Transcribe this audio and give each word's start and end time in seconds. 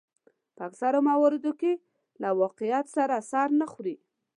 په 0.55 0.61
اکثرو 0.69 0.99
مواردو 1.09 1.51
کې 1.59 1.73
له 2.21 2.29
واقعیت 2.41 2.85
سره 2.95 3.15
سر 3.31 3.47
نه 3.59 3.65
خوري. 3.71 3.95